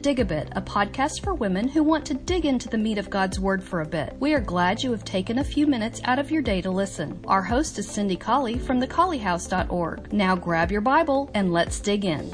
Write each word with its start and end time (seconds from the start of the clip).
Dig 0.00 0.18
a 0.18 0.24
Bit, 0.24 0.48
a 0.52 0.62
podcast 0.62 1.22
for 1.22 1.34
women 1.34 1.68
who 1.68 1.82
want 1.82 2.06
to 2.06 2.14
dig 2.14 2.46
into 2.46 2.70
the 2.70 2.78
meat 2.78 2.96
of 2.96 3.10
God's 3.10 3.38
Word 3.38 3.62
for 3.62 3.82
a 3.82 3.86
bit. 3.86 4.16
We 4.18 4.32
are 4.32 4.40
glad 4.40 4.82
you 4.82 4.92
have 4.92 5.04
taken 5.04 5.38
a 5.38 5.44
few 5.44 5.66
minutes 5.66 6.00
out 6.04 6.18
of 6.18 6.30
your 6.30 6.40
day 6.40 6.62
to 6.62 6.70
listen. 6.70 7.22
Our 7.26 7.42
host 7.42 7.78
is 7.78 7.86
Cindy 7.86 8.16
Colley 8.16 8.58
from 8.58 8.80
thecolleyhouse.org. 8.80 10.10
Now 10.10 10.36
grab 10.36 10.72
your 10.72 10.80
Bible 10.80 11.30
and 11.34 11.52
let's 11.52 11.80
dig 11.80 12.06
in. 12.06 12.30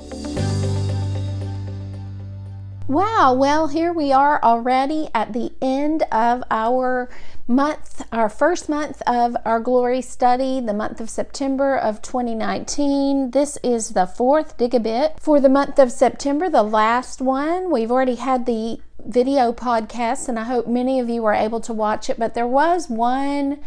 Wow, 2.87 3.34
well, 3.37 3.66
here 3.66 3.92
we 3.92 4.12
are 4.12 4.41
already 4.45 5.09
at 5.12 5.33
the 5.33 5.51
end 5.60 6.05
of 6.12 6.45
our 6.52 7.10
month, 7.48 8.04
our 8.10 8.28
first 8.28 8.68
month 8.68 9.02
of 9.06 9.36
our 9.44 9.60
glory 9.60 10.02
study, 10.02 10.60
the 10.60 10.74
month 10.74 11.00
of 11.00 11.08
September 11.08 11.76
of 11.76 12.02
2019. 12.02 13.30
This 13.30 13.56
is 13.62 13.90
the 13.90 14.06
fourth 14.06 14.56
dig 14.56 14.74
a 14.74 14.80
bit 14.80 15.18
for 15.20 15.41
the 15.41 15.48
month 15.48 15.78
of 15.78 15.92
September, 15.92 16.51
the 16.51 16.64
last 16.64 17.20
one. 17.20 17.70
We've 17.70 17.90
already 17.90 18.16
had 18.16 18.46
the 18.46 18.80
video 19.04 19.52
podcast, 19.52 20.28
and 20.28 20.38
I 20.38 20.45
hope 20.45 20.66
many 20.66 20.98
of 20.98 21.09
you 21.09 21.23
were 21.23 21.34
able 21.34 21.60
to 21.60 21.73
watch 21.73 22.10
it, 22.10 22.18
but 22.18 22.34
there 22.34 22.46
was 22.46 22.90
one 22.90 23.60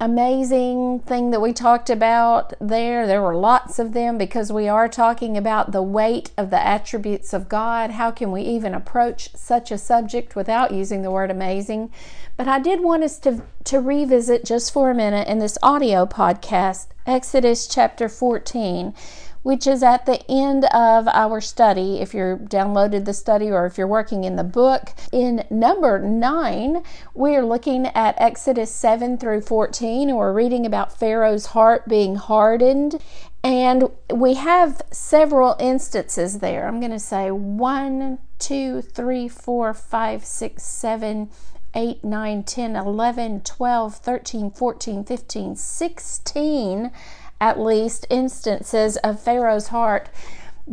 amazing 0.00 1.00
thing 1.00 1.30
that 1.30 1.40
we 1.40 1.52
talked 1.52 1.88
about 1.88 2.52
there. 2.60 3.06
There 3.06 3.22
were 3.22 3.36
lots 3.36 3.78
of 3.78 3.92
them 3.92 4.18
because 4.18 4.52
we 4.52 4.68
are 4.68 4.88
talking 4.88 5.36
about 5.36 5.72
the 5.72 5.82
weight 5.82 6.30
of 6.36 6.50
the 6.50 6.64
attributes 6.64 7.32
of 7.32 7.48
God. 7.48 7.92
How 7.92 8.10
can 8.10 8.32
we 8.32 8.42
even 8.42 8.74
approach 8.74 9.34
such 9.34 9.70
a 9.70 9.78
subject 9.78 10.34
without 10.34 10.72
using 10.72 11.02
the 11.02 11.10
word 11.10 11.30
amazing? 11.30 11.90
But 12.36 12.48
I 12.48 12.58
did 12.58 12.82
want 12.82 13.04
us 13.04 13.18
to, 13.20 13.42
to 13.64 13.80
revisit 13.80 14.44
just 14.44 14.72
for 14.72 14.90
a 14.90 14.94
minute 14.94 15.28
in 15.28 15.38
this 15.38 15.58
audio 15.62 16.06
podcast 16.06 16.88
Exodus 17.06 17.66
chapter 17.66 18.08
14 18.08 18.94
which 19.44 19.66
is 19.66 19.82
at 19.82 20.06
the 20.06 20.20
end 20.28 20.64
of 20.64 21.06
our 21.06 21.40
study. 21.40 22.00
If 22.00 22.12
you're 22.14 22.36
downloaded 22.36 23.04
the 23.04 23.12
study 23.12 23.50
or 23.50 23.66
if 23.66 23.78
you're 23.78 23.86
working 23.86 24.24
in 24.24 24.36
the 24.36 24.42
book, 24.42 24.92
in 25.12 25.44
number 25.50 25.98
nine, 25.98 26.82
we 27.14 27.36
are 27.36 27.44
looking 27.44 27.86
at 27.88 28.16
Exodus 28.18 28.74
7 28.74 29.18
through 29.18 29.42
14, 29.42 30.08
and 30.08 30.18
we're 30.18 30.32
reading 30.32 30.64
about 30.64 30.98
Pharaoh's 30.98 31.46
heart 31.46 31.86
being 31.86 32.16
hardened. 32.16 33.00
And 33.44 33.90
we 34.10 34.34
have 34.34 34.80
several 34.90 35.56
instances 35.60 36.38
there. 36.38 36.66
I'm 36.66 36.80
going 36.80 36.90
to 36.92 36.98
say 36.98 37.30
one, 37.30 38.20
two, 38.38 38.80
three, 38.80 39.28
four, 39.28 39.74
five, 39.74 40.24
six, 40.24 40.64
seven. 40.64 41.30
8, 41.76 42.04
9, 42.04 42.44
10, 42.44 42.76
11, 42.76 43.40
12, 43.40 43.96
13, 43.96 44.50
14, 44.52 45.04
15, 45.04 45.56
16 45.56 46.92
at 47.40 47.58
least 47.58 48.06
instances 48.10 48.96
of 48.98 49.20
Pharaoh's 49.20 49.68
heart 49.68 50.08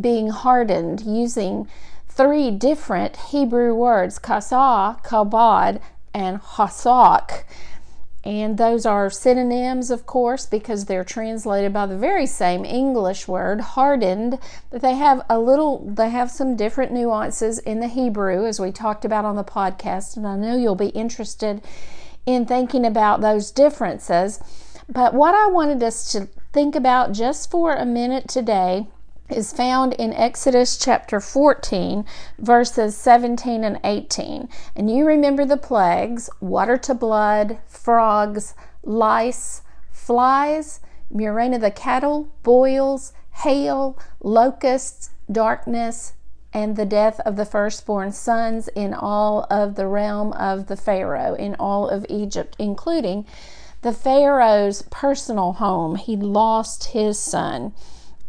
being 0.00 0.28
hardened 0.28 1.02
using 1.02 1.68
three 2.08 2.50
different 2.50 3.16
Hebrew 3.16 3.74
words, 3.74 4.18
kasah, 4.18 5.02
kabod, 5.04 5.80
and 6.14 6.40
hasak. 6.40 7.44
And 8.24 8.56
those 8.56 8.86
are 8.86 9.10
synonyms, 9.10 9.90
of 9.90 10.06
course, 10.06 10.46
because 10.46 10.84
they're 10.84 11.02
translated 11.02 11.72
by 11.72 11.86
the 11.86 11.96
very 11.96 12.26
same 12.26 12.64
English 12.64 13.26
word, 13.26 13.60
hardened, 13.60 14.38
but 14.70 14.80
they 14.80 14.94
have 14.94 15.26
a 15.28 15.40
little, 15.40 15.84
they 15.84 16.10
have 16.10 16.30
some 16.30 16.54
different 16.54 16.92
nuances 16.92 17.58
in 17.58 17.80
the 17.80 17.88
Hebrew, 17.88 18.46
as 18.46 18.60
we 18.60 18.70
talked 18.70 19.04
about 19.04 19.24
on 19.24 19.34
the 19.34 19.42
podcast. 19.42 20.16
And 20.16 20.26
I 20.26 20.36
know 20.36 20.56
you'll 20.56 20.76
be 20.76 20.88
interested 20.88 21.62
in 22.24 22.46
thinking 22.46 22.86
about 22.86 23.22
those 23.22 23.50
differences. 23.50 24.40
But 24.92 25.14
what 25.14 25.34
I 25.34 25.46
wanted 25.46 25.82
us 25.82 26.12
to 26.12 26.28
think 26.52 26.74
about 26.74 27.12
just 27.12 27.50
for 27.50 27.72
a 27.72 27.86
minute 27.86 28.28
today 28.28 28.88
is 29.30 29.50
found 29.50 29.94
in 29.94 30.12
Exodus 30.12 30.76
chapter 30.76 31.18
14, 31.18 32.04
verses 32.38 32.94
17 32.94 33.64
and 33.64 33.80
18. 33.84 34.50
And 34.76 34.90
you 34.90 35.06
remember 35.06 35.46
the 35.46 35.56
plagues 35.56 36.28
water 36.40 36.76
to 36.76 36.92
blood, 36.92 37.56
frogs, 37.66 38.54
lice, 38.82 39.62
flies, 39.90 40.80
of 41.54 41.62
the 41.62 41.70
cattle, 41.70 42.28
boils, 42.42 43.14
hail, 43.44 43.98
locusts, 44.20 45.08
darkness, 45.30 46.12
and 46.52 46.76
the 46.76 46.84
death 46.84 47.18
of 47.20 47.36
the 47.36 47.46
firstborn 47.46 48.12
sons 48.12 48.68
in 48.68 48.92
all 48.92 49.46
of 49.48 49.76
the 49.76 49.86
realm 49.86 50.34
of 50.34 50.66
the 50.66 50.76
Pharaoh, 50.76 51.34
in 51.34 51.54
all 51.54 51.88
of 51.88 52.04
Egypt, 52.10 52.54
including 52.58 53.24
the 53.82 53.92
Pharaoh's 53.92 54.82
personal 54.90 55.54
home. 55.54 55.96
He 55.96 56.16
lost 56.16 56.84
his 56.86 57.18
son 57.18 57.74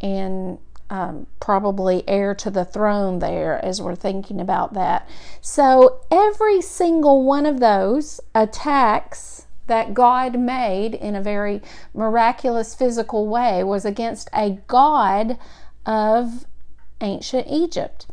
and 0.01 0.57
um, 0.89 1.27
probably 1.39 2.07
heir 2.07 2.35
to 2.35 2.51
the 2.51 2.65
throne 2.65 3.19
there 3.19 3.63
as 3.63 3.81
we're 3.81 3.95
thinking 3.95 4.41
about 4.41 4.73
that. 4.73 5.07
So 5.41 6.01
every 6.11 6.61
single 6.61 7.23
one 7.23 7.45
of 7.45 7.59
those 7.59 8.19
attacks 8.35 9.47
that 9.67 9.93
God 9.93 10.37
made 10.37 10.93
in 10.93 11.15
a 11.15 11.21
very 11.21 11.61
miraculous 11.93 12.75
physical 12.75 13.27
way 13.27 13.63
was 13.63 13.85
against 13.85 14.29
a 14.33 14.59
God 14.67 15.37
of 15.85 16.45
ancient 17.01 17.47
Egypt. 17.49 18.05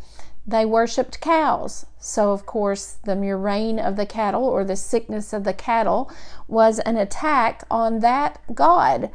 They 0.51 0.67
worshiped 0.67 1.21
cows. 1.21 1.87
So, 2.01 2.33
of 2.33 2.45
course, 2.45 2.97
the 3.05 3.15
murrain 3.15 3.79
of 3.79 3.95
the 3.95 4.05
cattle 4.05 4.45
or 4.45 4.65
the 4.65 4.75
sickness 4.75 5.33
of 5.33 5.45
the 5.45 5.55
cattle 5.55 6.11
was 6.49 6.81
an 6.81 6.97
attack 6.97 7.63
on 7.71 8.01
that 8.01 8.41
god. 8.53 9.11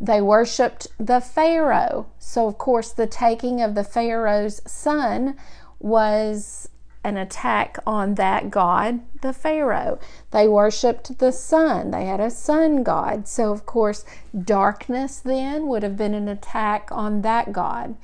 They 0.00 0.20
worshiped 0.20 0.88
the 0.98 1.20
Pharaoh. 1.20 2.06
So, 2.18 2.48
of 2.48 2.58
course, 2.58 2.90
the 2.90 3.06
taking 3.06 3.62
of 3.62 3.76
the 3.76 3.84
Pharaoh's 3.84 4.60
son 4.66 5.36
was 5.78 6.68
an 7.04 7.18
attack 7.18 7.78
on 7.86 8.16
that 8.16 8.50
god, 8.50 8.98
the 9.22 9.32
Pharaoh. 9.32 10.00
They 10.32 10.48
worshiped 10.48 11.20
the 11.20 11.30
sun. 11.30 11.92
They 11.92 12.06
had 12.06 12.18
a 12.18 12.30
sun 12.30 12.82
god. 12.82 13.28
So, 13.28 13.52
of 13.52 13.64
course, 13.64 14.04
darkness 14.36 15.20
then 15.20 15.68
would 15.68 15.84
have 15.84 15.96
been 15.96 16.14
an 16.14 16.26
attack 16.26 16.88
on 16.90 17.22
that 17.22 17.52
god. 17.52 17.94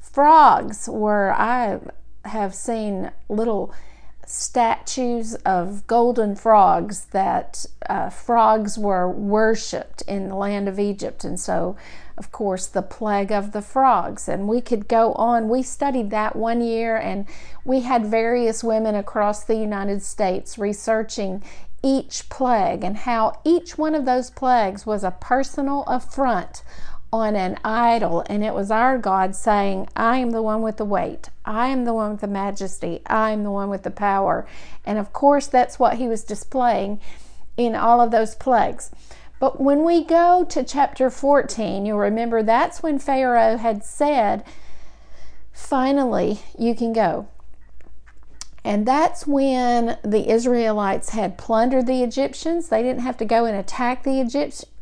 Frogs 0.00 0.88
were, 0.88 1.34
I 1.36 1.80
have 2.28 2.54
seen 2.54 3.10
little 3.28 3.72
statues 4.26 5.34
of 5.46 5.86
golden 5.86 6.34
frogs 6.34 7.06
that 7.06 7.64
uh, 7.88 8.10
frogs 8.10 8.76
were 8.76 9.08
worshipped 9.08 10.02
in 10.02 10.28
the 10.28 10.34
land 10.34 10.68
of 10.68 10.80
Egypt. 10.80 11.24
And 11.24 11.38
so, 11.38 11.76
of 12.18 12.32
course, 12.32 12.66
the 12.66 12.82
plague 12.82 13.30
of 13.30 13.52
the 13.52 13.62
frogs. 13.62 14.28
And 14.28 14.48
we 14.48 14.60
could 14.60 14.88
go 14.88 15.12
on. 15.12 15.48
We 15.48 15.62
studied 15.62 16.10
that 16.10 16.34
one 16.34 16.60
year, 16.60 16.96
and 16.96 17.26
we 17.64 17.80
had 17.80 18.06
various 18.06 18.64
women 18.64 18.96
across 18.96 19.44
the 19.44 19.56
United 19.56 20.02
States 20.02 20.58
researching 20.58 21.42
each 21.82 22.28
plague 22.28 22.82
and 22.82 22.96
how 22.96 23.40
each 23.44 23.78
one 23.78 23.94
of 23.94 24.06
those 24.06 24.30
plagues 24.30 24.84
was 24.84 25.04
a 25.04 25.12
personal 25.12 25.84
affront 25.86 26.62
on 27.12 27.36
an 27.36 27.58
idol, 27.64 28.24
and 28.28 28.44
it 28.44 28.54
was 28.54 28.70
our 28.70 28.98
God 28.98 29.34
saying, 29.34 29.88
I 29.96 30.18
am 30.18 30.30
the 30.30 30.42
one 30.42 30.62
with 30.62 30.76
the 30.76 30.84
weight, 30.84 31.30
I 31.44 31.68
am 31.68 31.84
the 31.84 31.94
one 31.94 32.12
with 32.12 32.20
the 32.20 32.26
majesty, 32.26 33.02
I 33.06 33.30
am 33.30 33.44
the 33.44 33.50
one 33.50 33.70
with 33.70 33.82
the 33.82 33.90
power. 33.90 34.46
And 34.84 34.98
of 34.98 35.12
course, 35.12 35.46
that's 35.46 35.78
what 35.78 35.96
he 35.96 36.08
was 36.08 36.24
displaying 36.24 37.00
in 37.56 37.74
all 37.74 38.00
of 38.00 38.10
those 38.10 38.34
plagues. 38.34 38.90
But 39.38 39.60
when 39.60 39.84
we 39.84 40.02
go 40.02 40.44
to 40.48 40.64
chapter 40.64 41.10
14, 41.10 41.84
you'll 41.84 41.98
remember 41.98 42.42
that's 42.42 42.82
when 42.82 42.98
Pharaoh 42.98 43.56
had 43.56 43.84
said, 43.84 44.44
Finally, 45.52 46.40
you 46.58 46.74
can 46.74 46.92
go. 46.92 47.28
And 48.66 48.84
that's 48.84 49.28
when 49.28 49.96
the 50.02 50.28
Israelites 50.28 51.10
had 51.10 51.38
plundered 51.38 51.86
the 51.86 52.02
Egyptians. 52.02 52.68
They 52.68 52.82
didn't 52.82 53.02
have 53.02 53.16
to 53.18 53.24
go 53.24 53.44
and 53.44 53.56
attack 53.56 54.02
the 54.02 54.20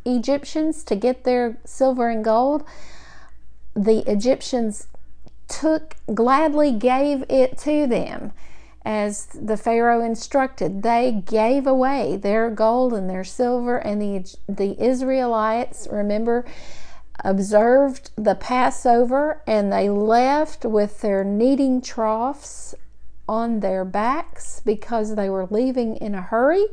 Egyptians 0.06 0.82
to 0.84 0.96
get 0.96 1.24
their 1.24 1.58
silver 1.66 2.08
and 2.08 2.24
gold, 2.24 2.64
the 3.74 4.10
Egyptians 4.10 4.86
took 5.48 5.96
gladly 6.14 6.72
gave 6.72 7.24
it 7.28 7.58
to 7.58 7.86
them 7.86 8.32
as 8.86 9.26
the 9.26 9.58
Pharaoh 9.58 10.02
instructed. 10.02 10.82
They 10.82 11.12
gave 11.12 11.66
away 11.66 12.16
their 12.16 12.48
gold 12.48 12.94
and 12.94 13.10
their 13.10 13.24
silver, 13.24 13.76
and 13.76 14.00
the, 14.00 14.34
the 14.48 14.82
Israelites, 14.82 15.86
remember, 15.92 16.46
observed 17.22 18.12
the 18.16 18.34
Passover 18.34 19.42
and 19.46 19.70
they 19.70 19.90
left 19.90 20.64
with 20.64 21.02
their 21.02 21.22
kneading 21.22 21.82
troughs 21.82 22.74
on 23.28 23.60
their 23.60 23.84
backs 23.84 24.60
because 24.64 25.14
they 25.14 25.30
were 25.30 25.46
leaving 25.50 25.96
in 25.96 26.14
a 26.14 26.22
hurry 26.22 26.66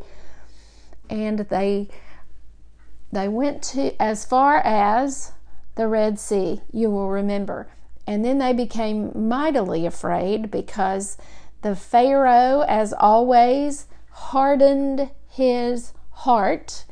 and 1.10 1.40
they 1.40 1.90
they 3.12 3.28
went 3.28 3.62
to 3.62 4.02
as 4.02 4.26
far 4.26 4.58
as 4.58 5.34
the 5.76 5.88
Red 5.88 6.18
Sea, 6.18 6.62
you 6.72 6.90
will 6.90 7.10
remember. 7.10 7.68
And 8.08 8.24
then 8.24 8.38
they 8.38 8.54
became 8.54 9.28
mightily 9.28 9.86
afraid 9.86 10.50
because 10.50 11.18
the 11.62 11.76
Pharaoh, 11.76 12.62
as 12.68 12.94
always, 12.94 13.88
hardened 14.12 15.12
his 15.28 15.94
heart 16.10 16.86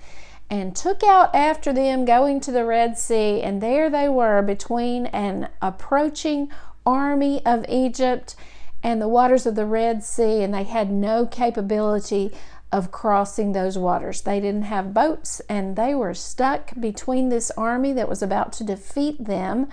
and 0.49 0.75
took 0.75 1.03
out 1.03 1.33
after 1.33 1.71
them 1.71 2.05
going 2.05 2.39
to 2.41 2.51
the 2.51 2.65
Red 2.65 2.97
Sea. 2.97 3.41
And 3.41 3.61
there 3.61 3.89
they 3.89 4.09
were 4.09 4.41
between 4.41 5.05
an 5.07 5.49
approaching 5.61 6.49
army 6.85 7.45
of 7.45 7.65
Egypt 7.69 8.35
and 8.81 9.01
the 9.01 9.07
waters 9.07 9.45
of 9.45 9.55
the 9.55 9.65
Red 9.65 10.03
Sea, 10.03 10.41
and 10.41 10.53
they 10.53 10.63
had 10.63 10.91
no 10.91 11.25
capability 11.25 12.31
of 12.71 12.91
crossing 12.91 13.51
those 13.51 13.77
waters. 13.77 14.21
They 14.21 14.39
didn't 14.39 14.63
have 14.63 14.93
boats, 14.93 15.41
and 15.49 15.75
they 15.75 15.95
were 15.95 16.13
stuck 16.13 16.71
between 16.79 17.29
this 17.29 17.51
army 17.51 17.93
that 17.93 18.09
was 18.09 18.21
about 18.21 18.53
to 18.53 18.63
defeat 18.63 19.25
them 19.25 19.67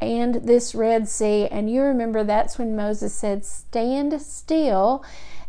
and 0.00 0.36
this 0.36 0.74
Red 0.74 1.08
Sea. 1.08 1.48
And 1.48 1.70
you 1.70 1.82
remember 1.82 2.22
that's 2.22 2.58
when 2.58 2.76
Moses 2.76 3.14
said, 3.14 3.44
Stand 3.44 4.20
still 4.22 5.04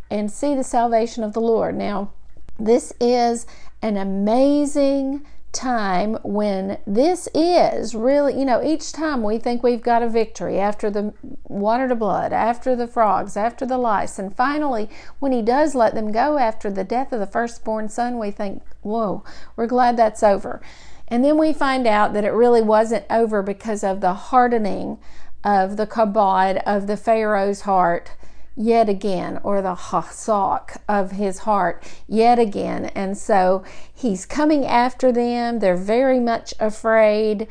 and 0.10 0.32
see 0.32 0.56
the 0.56 0.64
salvation 0.64 1.24
of 1.24 1.34
the 1.34 1.42
Lord. 1.42 1.76
Now, 1.76 2.12
this 2.60 2.94
is 3.00 3.46
an 3.82 3.98
amazing 3.98 5.26
time 5.58 6.18
when 6.24 6.78
this 6.86 7.28
is 7.34 7.96
really, 7.96 8.38
you 8.38 8.46
know, 8.46 8.64
each 8.64 8.92
time 8.92 9.24
we 9.24 9.40
think 9.40 9.64
we've 9.64 9.82
got 9.82 10.04
a 10.04 10.10
victory 10.10 10.60
after 10.60 10.90
the 10.90 11.14
water 11.48 11.88
to 11.88 11.96
blood, 11.96 12.32
after 12.32 12.76
the 12.76 12.88
frogs, 12.88 13.36
after 13.36 13.66
the 13.66 13.78
lice, 13.78 14.20
and 14.20 14.36
finally, 14.36 14.88
when 15.20 15.32
he 15.32 15.42
does 15.42 15.74
let 15.74 15.96
them 15.96 16.12
go 16.12 16.38
after 16.38 16.70
the 16.70 16.84
death 16.84 17.12
of 17.12 17.20
the 17.20 17.26
firstborn 17.26 17.90
son, 17.90 18.20
we 18.20 18.30
think, 18.30 18.62
whoa, 18.82 19.24
we're 19.56 19.68
glad 19.68 19.98
that's 19.98 20.24
over. 20.24 20.62
And 21.08 21.26
then 21.26 21.38
we 21.38 21.54
find 21.54 21.88
out 21.88 22.14
that 22.14 22.26
it 22.26 22.32
really 22.32 22.62
wasn't 22.62 23.06
over 23.10 23.42
because 23.42 23.84
of 23.84 24.02
the 24.02 24.14
hardening 24.14 25.00
of 25.44 25.78
the 25.78 25.88
kabod 25.88 26.62
of 26.66 26.88
the 26.88 26.98
Pharaoh's 26.98 27.62
heart 27.62 28.12
yet 28.58 28.90
again, 28.90 29.40
or 29.44 29.62
the 29.62 29.76
hasak 29.76 30.78
of 30.90 31.12
his 31.12 31.40
heart 31.40 31.84
yet 32.08 32.40
again. 32.40 32.86
And 32.86 33.18
so 33.18 33.64
he's 33.94 34.26
coming 34.26 34.66
after 34.66 35.12
them. 35.12 35.60
They're 35.60 35.78
very 35.78 36.20
much 36.20 36.54
afraid. 36.60 37.48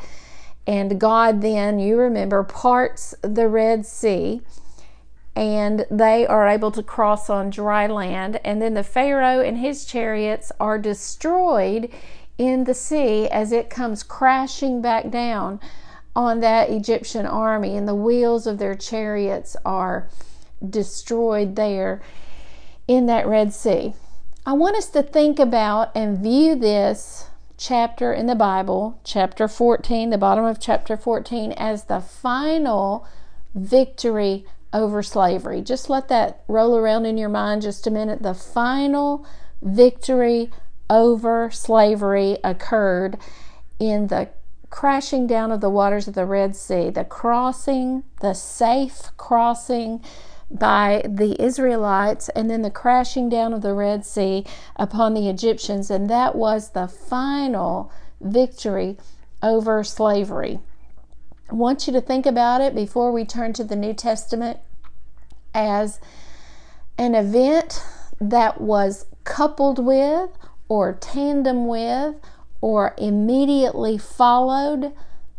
And 0.66 1.00
God 1.00 1.40
then, 1.40 1.78
you 1.78 1.96
remember, 1.96 2.42
parts 2.42 3.14
the 3.22 3.48
Red 3.48 3.86
Sea 3.86 4.42
and 5.36 5.84
they 5.90 6.26
are 6.26 6.48
able 6.48 6.70
to 6.72 6.82
cross 6.82 7.30
on 7.30 7.50
dry 7.50 7.86
land. 7.86 8.40
And 8.42 8.60
then 8.60 8.74
the 8.74 8.82
Pharaoh 8.82 9.40
and 9.40 9.58
his 9.58 9.84
chariots 9.84 10.50
are 10.58 10.78
destroyed 10.78 11.90
in 12.38 12.64
the 12.64 12.74
sea 12.74 13.28
as 13.28 13.52
it 13.52 13.70
comes 13.70 14.02
crashing 14.02 14.82
back 14.82 15.10
down 15.10 15.60
on 16.14 16.40
that 16.40 16.70
Egyptian 16.70 17.26
army, 17.26 17.76
and 17.76 17.86
the 17.86 17.94
wheels 17.94 18.46
of 18.46 18.56
their 18.56 18.74
chariots 18.74 19.54
are 19.66 20.08
destroyed 20.66 21.56
there 21.56 22.02
in 22.86 23.06
that 23.06 23.26
Red 23.26 23.52
Sea. 23.52 23.94
I 24.44 24.52
want 24.52 24.76
us 24.76 24.88
to 24.90 25.02
think 25.02 25.38
about 25.38 25.90
and 25.94 26.18
view 26.18 26.54
this 26.54 27.28
chapter 27.56 28.12
in 28.12 28.26
the 28.26 28.34
Bible, 28.34 29.00
chapter 29.02 29.48
14, 29.48 30.10
the 30.10 30.18
bottom 30.18 30.44
of 30.44 30.60
chapter 30.60 30.96
14, 30.96 31.52
as 31.52 31.84
the 31.84 32.00
final 32.00 33.06
victory 33.54 34.44
over 34.72 35.02
slavery. 35.02 35.62
Just 35.62 35.88
let 35.88 36.08
that 36.08 36.44
roll 36.48 36.76
around 36.76 37.06
in 37.06 37.16
your 37.16 37.28
mind 37.28 37.62
just 37.62 37.86
a 37.86 37.90
minute. 37.90 38.22
The 38.22 38.34
final 38.34 39.26
victory 39.62 40.50
over 40.88 41.50
slavery 41.50 42.38
occurred 42.44 43.18
in 43.78 44.08
the 44.08 44.28
crashing 44.70 45.26
down 45.26 45.50
of 45.50 45.60
the 45.60 45.70
waters 45.70 46.06
of 46.06 46.14
the 46.14 46.26
Red 46.26 46.54
Sea, 46.54 46.90
the 46.90 47.04
crossing, 47.04 48.04
the 48.20 48.34
safe 48.34 49.10
crossing 49.16 50.02
by 50.50 51.02
the 51.08 51.40
Israelites, 51.42 52.28
and 52.30 52.48
then 52.48 52.62
the 52.62 52.70
crashing 52.70 53.28
down 53.28 53.52
of 53.52 53.62
the 53.62 53.74
Red 53.74 54.04
Sea 54.04 54.44
upon 54.76 55.14
the 55.14 55.28
Egyptians. 55.28 55.90
And 55.90 56.08
that 56.08 56.34
was 56.34 56.70
the 56.70 56.88
final 56.88 57.90
victory 58.20 58.96
over 59.42 59.82
slavery. 59.82 60.60
I 61.50 61.54
want 61.54 61.86
you 61.86 61.92
to 61.92 62.00
think 62.00 62.26
about 62.26 62.60
it 62.60 62.74
before 62.74 63.12
we 63.12 63.24
turn 63.24 63.52
to 63.54 63.64
the 63.64 63.76
New 63.76 63.94
Testament 63.94 64.58
as 65.54 66.00
an 66.98 67.14
event 67.14 67.84
that 68.20 68.60
was 68.60 69.06
coupled 69.24 69.84
with 69.84 70.30
or 70.68 70.94
tandem 70.94 71.66
with 71.66 72.16
or 72.60 72.94
immediately 72.98 73.98
followed 73.98 74.92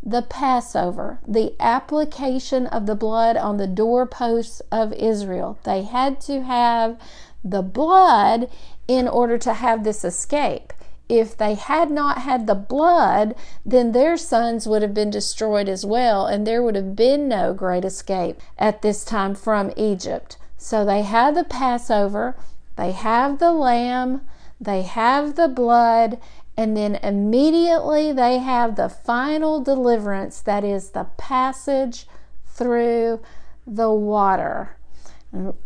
the 0.07 0.21
Passover, 0.21 1.19
the 1.27 1.54
application 1.59 2.65
of 2.68 2.86
the 2.86 2.95
blood 2.95 3.36
on 3.36 3.57
the 3.57 3.68
doorposts 3.68 4.62
of 4.71 4.94
Israel. 4.94 5.59
They 5.65 5.83
had 5.83 6.21
to 6.21 6.44
have 6.44 6.98
the 7.44 7.62
blood 7.62 8.50
in 8.88 9.09
order 9.09 9.38
to 9.38 9.54
have 9.54 9.83
this 9.83 10.06
escape. 10.06 10.71
If 11.09 11.36
they 11.36 11.56
had 11.56 11.92
not 11.92 12.19
had 12.19 12.48
the 12.48 12.56
blood, 12.56 13.36
then 13.65 13.92
their 13.92 14.15
sons 14.15 14.65
would 14.65 14.81
have 14.81 14.94
been 14.94 15.09
destroyed 15.09 15.68
as 15.68 15.86
well, 15.86 16.25
and 16.25 16.48
there 16.48 16.63
would 16.63 16.75
have 16.75 16.95
been 16.95 17.27
no 17.27 17.54
great 17.54 17.83
escape 17.83 18.39
at 18.57 18.81
this 18.81 19.04
time 19.04 19.36
from 19.36 19.74
Egypt. 19.75 20.38
So 20.57 20.86
they 20.86 21.01
had 21.01 21.36
the 21.36 21.44
Passover, 21.44 22.38
they 22.77 22.94
have 22.94 23.39
the 23.39 23.51
lamb, 23.51 24.21
they 24.59 24.83
have 24.83 25.36
the 25.36 25.50
blood, 25.50 26.18
and 26.57 26.75
then 26.75 26.95
immediately 26.95 28.12
they 28.12 28.39
have 28.39 28.75
the 28.75 28.89
final 28.89 29.62
deliverance 29.62 30.42
that 30.42 30.63
is 30.63 30.89
the 30.89 31.06
passage 31.18 32.07
through 32.45 33.21
the 33.65 33.92
water. 33.92 34.75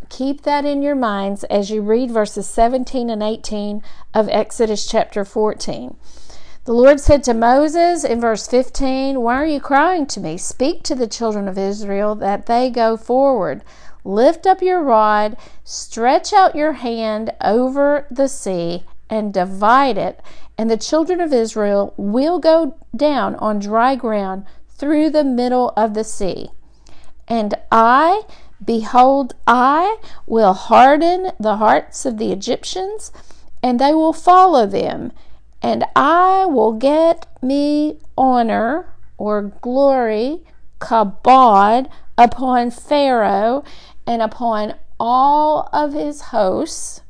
keep 0.09 0.41
that 0.41 0.65
in 0.65 0.81
your 0.81 0.95
minds 0.95 1.45
as 1.45 1.69
you 1.69 1.81
read 1.81 2.11
verses 2.11 2.47
17 2.47 3.09
and 3.09 3.23
18 3.23 3.81
of 4.13 4.27
Exodus 4.27 4.85
chapter 4.85 5.23
14. 5.23 5.95
The 6.65 6.73
Lord 6.73 6.99
said 6.99 7.23
to 7.23 7.33
Moses 7.33 8.03
in 8.03 8.19
verse 8.19 8.45
15, 8.47 9.21
Why 9.21 9.35
are 9.35 9.45
you 9.45 9.59
crying 9.59 10.05
to 10.07 10.19
me? 10.19 10.37
Speak 10.37 10.83
to 10.83 10.95
the 10.95 11.07
children 11.07 11.47
of 11.47 11.57
Israel 11.57 12.15
that 12.15 12.47
they 12.47 12.69
go 12.69 12.97
forward. 12.97 13.63
Lift 14.03 14.45
up 14.45 14.61
your 14.61 14.81
rod, 14.81 15.37
stretch 15.63 16.33
out 16.33 16.55
your 16.55 16.73
hand 16.73 17.31
over 17.41 18.07
the 18.11 18.27
sea, 18.27 18.83
and 19.11 19.33
divide 19.33 19.97
it, 19.97 20.21
and 20.57 20.71
the 20.71 20.77
children 20.77 21.19
of 21.19 21.33
Israel 21.33 21.93
will 21.97 22.39
go 22.39 22.77
down 22.95 23.35
on 23.35 23.59
dry 23.59 23.93
ground 23.95 24.45
through 24.69 25.09
the 25.09 25.25
middle 25.25 25.73
of 25.75 25.93
the 25.93 26.05
sea. 26.05 26.49
And 27.27 27.53
I, 27.71 28.23
behold, 28.63 29.35
I 29.45 29.97
will 30.25 30.53
harden 30.53 31.31
the 31.39 31.57
hearts 31.57 32.05
of 32.05 32.17
the 32.17 32.31
Egyptians, 32.31 33.11
and 33.61 33.79
they 33.79 33.93
will 33.93 34.13
follow 34.13 34.65
them, 34.65 35.11
and 35.61 35.83
I 35.95 36.45
will 36.45 36.73
get 36.73 37.27
me 37.41 37.99
honor 38.17 38.93
or 39.17 39.41
glory, 39.61 40.43
kabod, 40.79 41.89
upon 42.17 42.71
Pharaoh 42.71 43.63
and 44.07 44.21
upon 44.21 44.75
all 44.99 45.69
of 45.73 45.93
his 45.93 46.21
hosts 46.21 47.01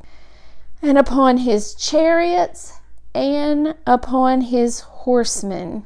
and 0.81 0.97
upon 0.97 1.37
his 1.37 1.75
chariots 1.75 2.79
and 3.13 3.75
upon 3.85 4.41
his 4.41 4.79
horsemen. 4.79 5.85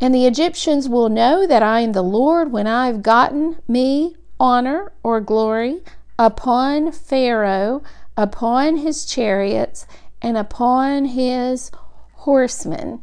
And 0.00 0.14
the 0.14 0.26
Egyptians 0.26 0.88
will 0.88 1.08
know 1.08 1.46
that 1.46 1.62
I 1.62 1.80
am 1.80 1.92
the 1.92 2.02
Lord 2.02 2.52
when 2.52 2.66
I've 2.66 3.02
gotten 3.02 3.56
me 3.66 4.16
honor 4.38 4.92
or 5.02 5.20
glory 5.20 5.82
upon 6.18 6.92
Pharaoh, 6.92 7.82
upon 8.16 8.78
his 8.78 9.04
chariots, 9.04 9.86
and 10.22 10.36
upon 10.36 11.06
his 11.06 11.70
horsemen. 12.12 13.00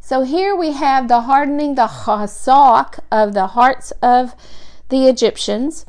So 0.00 0.22
here 0.22 0.54
we 0.54 0.72
have 0.72 1.06
the 1.06 1.22
hardening, 1.22 1.76
the 1.76 1.86
chazak 1.86 2.98
of 3.10 3.34
the 3.34 3.48
hearts 3.48 3.92
of 4.02 4.34
the 4.88 5.08
Egyptians, 5.08 5.86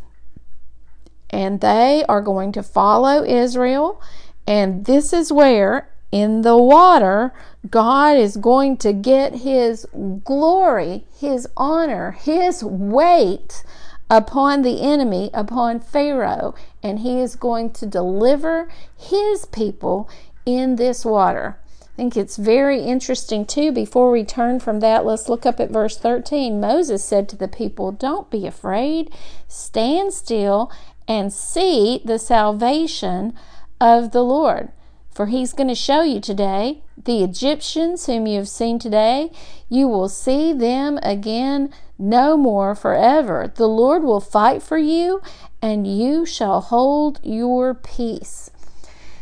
and 1.30 1.62
they 1.62 2.06
are 2.08 2.22
going 2.22 2.52
to 2.52 2.62
follow 2.62 3.24
Israel 3.24 4.00
and 4.46 4.86
this 4.86 5.14
is 5.14 5.32
where, 5.32 5.90
in 6.12 6.42
the 6.42 6.58
water, 6.58 7.34
God 7.70 8.18
is 8.18 8.38
going 8.38 8.78
to 8.78 8.94
get 8.94 9.38
His 9.38 9.86
glory, 10.24 11.06
His 11.18 11.48
honor, 11.58 12.12
His 12.12 12.64
weight 12.64 13.64
upon 14.10 14.62
the 14.62 14.82
enemy, 14.82 15.30
upon 15.34 15.80
Pharaoh, 15.80 16.54
and 16.82 17.00
He 17.00 17.20
is 17.20 17.36
going 17.36 17.72
to 17.72 17.86
deliver 17.86 18.70
His 18.98 19.46
people 19.46 20.10
in 20.46 20.76
this 20.76 21.06
water. 21.06 21.58
I 21.82 21.96
think 21.96 22.18
it's 22.18 22.38
very 22.38 22.82
interesting 22.82 23.46
too. 23.46 23.72
Before 23.72 24.12
we 24.12 24.24
turn 24.24 24.60
from 24.60 24.80
that, 24.80 25.06
let's 25.06 25.30
look 25.30 25.46
up 25.46 25.60
at 25.60 25.70
verse 25.70 25.98
13. 25.98 26.60
Moses 26.60 27.04
said 27.04 27.30
to 27.30 27.36
the 27.36 27.48
people, 27.48 27.92
Don't 27.92 28.32
be 28.32 28.48
afraid, 28.48 29.14
stand 29.48 30.12
still 30.14 30.72
and 31.08 31.32
see 31.32 32.02
the 32.04 32.18
salvation 32.18 33.34
of 33.80 34.12
the 34.12 34.24
Lord. 34.24 34.70
For 35.12 35.28
he's 35.28 35.54
going 35.54 35.68
to 35.68 35.76
show 35.76 36.02
you 36.02 36.20
today 36.20 36.82
the 36.98 37.24
Egyptians 37.24 38.06
whom 38.06 38.26
you 38.26 38.38
have 38.38 38.50
seen 38.50 38.80
today, 38.80 39.32
you 39.70 39.88
will 39.88 40.10
see 40.10 40.54
them 40.54 40.98
again 41.04 41.72
no 42.00 42.36
more 42.36 42.74
forever. 42.74 43.52
The 43.56 43.68
Lord 43.68 44.04
will 44.04 44.20
fight 44.20 44.64
for 44.64 44.78
you, 44.78 45.22
and 45.62 45.86
you 45.86 46.26
shall 46.26 46.62
hold 46.62 47.20
your 47.24 47.74
peace. 47.74 48.50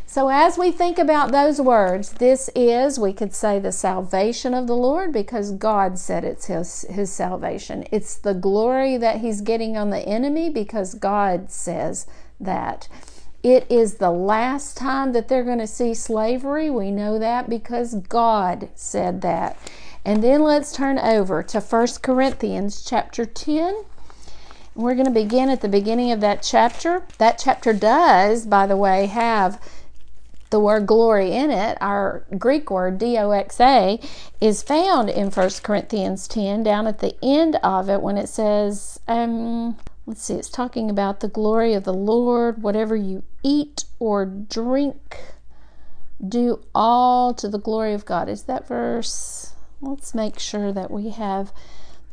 So, 0.06 0.28
as 0.28 0.58
we 0.58 0.72
think 0.72 1.00
about 1.00 1.32
those 1.32 1.62
words, 1.62 2.14
this 2.14 2.50
is, 2.54 3.00
we 3.00 3.14
could 3.14 3.34
say, 3.34 3.60
the 3.60 3.72
salvation 3.72 4.54
of 4.54 4.68
the 4.68 4.76
Lord 4.76 5.14
because 5.14 5.54
God 5.54 5.98
said 5.98 6.26
it's 6.26 6.48
his, 6.48 6.82
his 6.90 7.10
salvation. 7.14 7.86
It's 7.94 8.18
the 8.18 8.34
glory 8.34 8.98
that 8.98 9.22
He's 9.22 9.40
getting 9.40 9.78
on 9.78 9.90
the 9.90 10.06
enemy 10.06 10.50
because 10.50 10.96
God 10.96 11.50
says 11.50 12.08
that. 12.42 12.90
It 13.44 13.66
is 13.70 13.96
the 13.96 14.12
last 14.12 14.78
time 14.78 15.14
that 15.14 15.28
they're 15.28 15.44
going 15.44 15.60
to 15.60 15.68
see 15.68 15.94
slavery. 15.94 16.70
We 16.70 16.92
know 16.92 17.18
that 17.18 17.50
because 17.50 17.96
God 17.96 18.70
said 18.76 19.22
that. 19.22 19.58
And 20.06 20.24
then 20.24 20.44
let's 20.44 20.74
turn 20.74 21.00
over 21.00 21.42
to 21.44 21.60
1 21.60 21.88
Corinthians 22.02 22.84
chapter 22.84 23.26
10. 23.26 23.84
We're 24.76 24.96
going 24.96 25.06
to 25.06 25.12
begin 25.12 25.50
at 25.50 25.62
the 25.62 25.68
beginning 25.68 26.12
of 26.12 26.22
that 26.22 26.44
chapter. 26.44 27.04
That 27.18 27.40
chapter 27.44 27.74
does, 27.74 28.46
by 28.46 28.68
the 28.68 28.78
way, 28.78 29.08
have 29.08 29.62
the 30.52 30.60
word 30.60 30.86
glory 30.86 31.32
in 31.32 31.50
it, 31.50 31.78
our 31.82 32.26
Greek 32.38 32.70
word 32.70 33.00
doxa, 33.00 34.06
is 34.40 34.62
found 34.62 35.10
in 35.10 35.32
1 35.32 35.50
Corinthians 35.64 36.28
10 36.28 36.62
down 36.64 36.88
at 36.88 37.00
the 37.00 37.16
end 37.24 37.56
of 37.64 37.90
it 37.90 38.02
when 38.02 38.18
it 38.18 38.28
says, 38.28 39.00
um, 39.08 39.78
let's 40.06 40.24
see, 40.24 40.36
it's 40.36 40.50
talking 40.50 40.90
about 40.90 41.20
the 41.20 41.28
glory 41.28 41.74
of 41.74 41.84
the 41.84 41.94
Lord. 41.94 42.62
Whatever 42.62 42.96
you 42.96 43.24
eat 43.44 43.86
or 44.00 44.26
drink, 44.26 45.18
do 46.26 46.62
all 46.74 47.34
to 47.34 47.48
the 47.48 47.60
glory 47.60 47.94
of 47.94 48.06
God. 48.06 48.30
Is 48.30 48.44
that 48.44 48.68
verse? 48.68 49.54
Let's 49.82 50.14
make 50.14 50.40
sure 50.40 50.72
that 50.72 50.92
we 50.92 51.10
have 51.10 51.52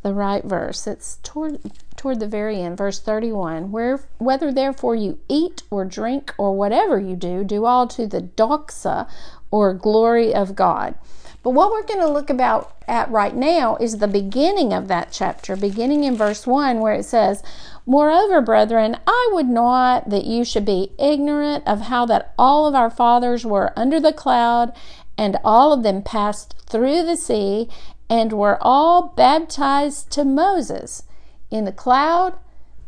the 0.01 0.13
right 0.13 0.43
verse. 0.43 0.87
It's 0.87 1.17
toward 1.23 1.59
toward 1.95 2.19
the 2.19 2.27
very 2.27 2.61
end, 2.61 2.77
verse 2.77 2.99
31. 2.99 3.71
Where 3.71 3.99
whether 4.17 4.51
therefore 4.51 4.95
you 4.95 5.19
eat 5.27 5.63
or 5.69 5.85
drink 5.85 6.33
or 6.37 6.55
whatever 6.55 6.99
you 6.99 7.15
do, 7.15 7.43
do 7.43 7.65
all 7.65 7.87
to 7.89 8.07
the 8.07 8.21
doxa 8.21 9.09
or 9.51 9.73
glory 9.73 10.33
of 10.33 10.55
God. 10.55 10.95
But 11.41 11.51
what 11.51 11.71
we're 11.71 11.83
going 11.83 12.01
to 12.01 12.11
look 12.11 12.29
about 12.29 12.75
at 12.87 13.09
right 13.09 13.35
now 13.35 13.77
is 13.77 13.97
the 13.97 14.07
beginning 14.07 14.73
of 14.73 14.87
that 14.89 15.11
chapter, 15.11 15.55
beginning 15.55 16.03
in 16.03 16.15
verse 16.15 16.45
1 16.45 16.79
where 16.79 16.93
it 16.93 17.05
says, 17.05 17.41
Moreover, 17.89 18.39
brethren, 18.39 18.97
I 19.07 19.29
would 19.33 19.49
not 19.49 20.11
that 20.11 20.25
you 20.25 20.43
should 20.43 20.63
be 20.63 20.91
ignorant 20.99 21.67
of 21.67 21.81
how 21.81 22.05
that 22.05 22.35
all 22.37 22.67
of 22.67 22.75
our 22.75 22.91
fathers 22.91 23.47
were 23.47 23.73
under 23.75 23.99
the 23.99 24.13
cloud 24.13 24.73
and 25.17 25.37
all 25.43 25.73
of 25.73 25.81
them 25.81 26.03
passed 26.03 26.53
through 26.67 27.01
the 27.01 27.17
sea 27.17 27.67
and 28.07 28.31
were 28.31 28.59
all 28.61 29.07
baptized 29.17 30.11
to 30.11 30.23
Moses 30.23 31.01
in 31.49 31.65
the 31.65 31.71
cloud 31.71 32.37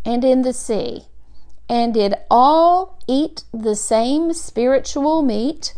and 0.06 0.24
in 0.24 0.44
the 0.44 0.54
sea, 0.54 1.06
and 1.68 1.96
did 1.96 2.14
all 2.30 3.00
eat 3.08 3.44
the 3.52 3.76
same 3.76 4.34
spiritual 4.34 5.24
meat, 5.24 5.74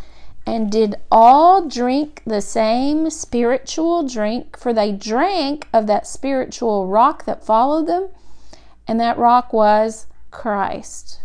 and 0.45 0.69
did 0.69 0.95
all 1.09 1.65
drink 1.65 2.21
the 2.25 2.41
same 2.41 3.09
spiritual 3.09 4.05
drink, 4.05 4.57
for 4.57 4.73
they 4.73 4.91
drank 4.91 5.65
of 5.71 5.87
that 5.87 6.07
spiritual 6.07 6.87
rock 6.87 7.23
that 7.23 7.45
followed 7.45 7.87
them, 7.87 8.09
and 8.87 8.99
that 8.99 9.17
rock 9.17 9.53
was 9.53 10.07
Christ. 10.31 11.21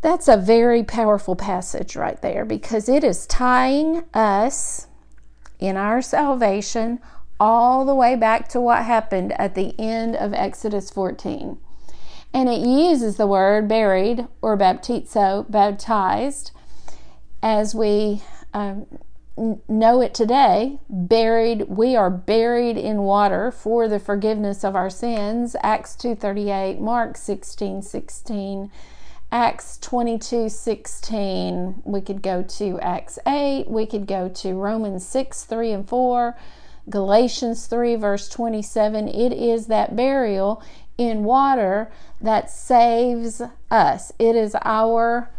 That's 0.00 0.28
a 0.28 0.36
very 0.36 0.82
powerful 0.82 1.36
passage 1.36 1.94
right 1.94 2.20
there 2.20 2.44
because 2.44 2.88
it 2.88 3.04
is 3.04 3.26
tying 3.26 4.04
us 4.12 4.88
in 5.60 5.76
our 5.76 6.02
salvation 6.02 6.98
all 7.38 7.84
the 7.84 7.94
way 7.94 8.16
back 8.16 8.48
to 8.48 8.60
what 8.60 8.84
happened 8.84 9.32
at 9.40 9.54
the 9.54 9.74
end 9.78 10.16
of 10.16 10.34
Exodus 10.34 10.90
14. 10.90 11.58
And 12.34 12.48
it 12.48 12.60
uses 12.60 13.16
the 13.16 13.26
word 13.26 13.68
buried 13.68 14.26
or 14.40 14.56
baptizo, 14.56 15.48
baptized, 15.50 16.50
as 17.42 17.74
we 17.74 18.22
um, 18.54 18.86
know 19.36 20.00
it 20.00 20.14
today. 20.14 20.78
Buried, 20.88 21.68
we 21.68 21.96
are 21.96 22.10
buried 22.10 22.76
in 22.76 23.02
water 23.02 23.50
for 23.50 23.88
the 23.88 23.98
forgiveness 23.98 24.64
of 24.64 24.76
our 24.76 24.90
sins. 24.90 25.56
Acts 25.62 25.96
2:38, 25.96 26.80
Mark 26.80 27.16
16:16. 27.16 27.82
16, 27.82 28.70
Acts 29.30 29.78
22 29.78 30.50
16. 30.50 31.82
We 31.84 32.00
could 32.02 32.22
go 32.22 32.42
to 32.42 32.78
Acts 32.80 33.18
8. 33.26 33.68
We 33.68 33.86
could 33.86 34.06
go 34.06 34.28
to 34.28 34.54
Romans 34.54 35.06
6 35.06 35.44
3 35.44 35.72
and 35.72 35.88
4. 35.88 36.36
Galatians 36.90 37.66
3 37.66 37.94
verse 37.96 38.28
27. 38.28 39.08
It 39.08 39.32
is 39.32 39.68
that 39.68 39.96
burial 39.96 40.62
in 40.98 41.24
water 41.24 41.90
that 42.20 42.50
saves 42.50 43.40
us. 43.70 44.12
It 44.18 44.36
is 44.36 44.54
our 44.62 45.30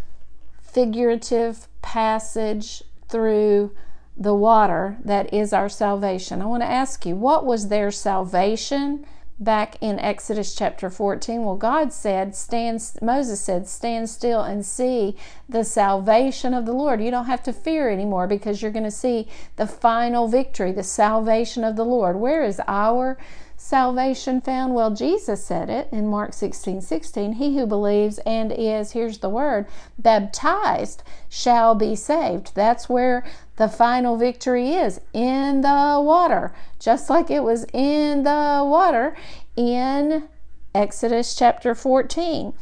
figurative 0.62 1.67
passage 1.81 2.83
through 3.13 3.72
the 4.17 4.34
water 4.34 4.98
that 5.05 5.32
is 5.34 5.53
our 5.53 5.70
salvation. 5.70 6.41
I 6.41 6.46
want 6.46 6.63
to 6.63 6.70
ask 6.70 7.05
you, 7.05 7.15
what 7.15 7.46
was 7.46 7.70
their 7.70 7.91
salvation? 7.91 9.05
back 9.39 9.75
in 9.82 10.00
Exodus 10.00 10.55
chapter 10.55 10.89
14? 10.89 11.43
Well, 11.43 11.55
God 11.55 11.91
said, 11.91 12.36
stand, 12.36 12.82
Moses 13.01 13.41
said, 13.41 13.67
stand 13.67 14.10
still 14.10 14.41
and 14.41 14.65
see 14.65 15.17
the 15.50 15.63
salvation 15.63 16.53
of 16.53 16.65
the 16.65 16.72
Lord. 16.72 17.01
You 17.01 17.12
don't 17.12 17.25
have 17.25 17.43
to 17.43 17.51
fear 17.51 17.89
anymore 17.89 18.27
because 18.27 18.62
you're 18.62 18.72
going 18.72 18.84
to 18.84 18.91
see 18.91 19.27
the 19.55 19.67
final 19.67 20.27
victory, 20.27 20.72
the 20.72 20.84
salvation 20.84 21.63
of 21.63 21.75
the 21.75 21.84
Lord. 21.84 22.17
Where 22.17 22.43
is 22.43 22.62
our 22.67 23.17
salvation 23.17 23.42
found? 24.41 24.74
Well, 24.74 24.91
Jesus 24.91 25.43
said 25.43 25.70
it 25.70 25.88
in 25.91 26.08
Mark 26.08 26.34
16 26.34 26.82
16. 26.82 27.34
He 27.34 27.58
who 27.58 27.65
believes 27.65 28.20
and 28.20 28.51
is, 28.51 28.91
here's 28.91 29.20
the 29.20 29.29
word, 29.29 29.65
baptized 29.98 31.01
shall 31.29 31.74
be 31.74 31.96
saved. 31.96 32.53
That's 32.55 32.89
where 32.89 33.25
the 33.55 33.70
final 33.70 34.17
victory 34.17 34.74
is 34.74 35.00
in 35.13 35.62
the 35.62 36.01
water, 36.03 36.53
just 36.79 37.10
like 37.10 37.32
it 37.32 37.43
was 37.43 37.65
in 37.74 38.24
the 38.24 38.63
water 38.65 39.15
in 39.55 40.27
Exodus 40.75 41.36
chapter 41.36 41.74
14. 41.74 42.53